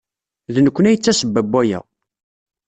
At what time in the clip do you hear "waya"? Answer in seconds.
1.51-1.79